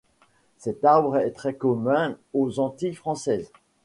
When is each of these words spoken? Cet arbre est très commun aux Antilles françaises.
Cet 0.57 0.83
arbre 0.83 1.17
est 1.17 1.29
très 1.33 1.53
commun 1.53 2.17
aux 2.33 2.59
Antilles 2.59 2.95
françaises. 2.95 3.51